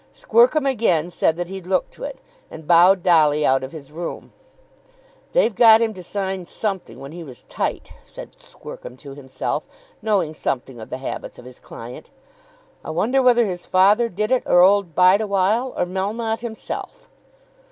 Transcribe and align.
Squercum 0.11 0.65
again 0.65 1.11
said 1.11 1.37
that 1.37 1.47
he'd 1.49 1.67
look 1.67 1.91
to 1.91 2.03
it, 2.03 2.17
and 2.49 2.65
bowed 2.65 3.03
Dolly 3.03 3.45
out 3.45 3.63
of 3.63 3.71
his 3.71 3.91
room. 3.91 4.33
"They've 5.33 5.53
got 5.53 5.79
him 5.79 5.93
to 5.93 6.01
sign 6.01 6.47
something 6.47 6.99
when 6.99 7.11
he 7.11 7.23
was 7.23 7.43
tight," 7.43 7.93
said 8.01 8.35
Squercum 8.41 8.97
to 8.97 9.13
himself, 9.13 9.63
knowing 10.01 10.33
something 10.33 10.79
of 10.79 10.89
the 10.89 10.97
habits 10.97 11.37
of 11.37 11.45
his 11.45 11.59
client. 11.59 12.09
"I 12.83 12.89
wonder 12.89 13.21
whether 13.21 13.45
his 13.45 13.67
father 13.67 14.09
did 14.09 14.31
it, 14.31 14.41
or 14.47 14.61
old 14.61 14.95
Bideawhile, 14.95 15.71
or 15.79 15.85
Melmotte 15.85 16.39
himself?" 16.39 17.07